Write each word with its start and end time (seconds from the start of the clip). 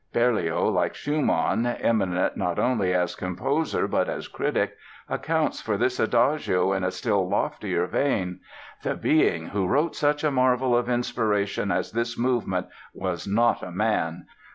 Berlioz, 0.13 0.73
like 0.73 0.95
Schumann 0.95 1.67
eminent 1.67 2.35
not 2.35 2.57
only 2.57 2.91
as 2.91 3.13
composer 3.15 3.87
but 3.87 4.09
as 4.09 4.27
critic, 4.27 4.75
accounts 5.07 5.61
for 5.61 5.77
this 5.77 5.99
Adagio 5.99 6.73
in 6.73 6.83
a 6.83 6.89
still 6.89 7.29
loftier 7.29 7.85
vein: 7.85 8.39
"The 8.81 8.95
being 8.95 9.49
who 9.49 9.67
wrote 9.67 9.95
such 9.95 10.23
a 10.23 10.31
marvel 10.31 10.75
of 10.75 10.89
inspiration 10.89 11.71
as 11.71 11.91
this 11.91 12.17
movement 12.17 12.65
was 12.95 13.27
not 13.27 13.61
a 13.61 13.69
man. 13.69 14.25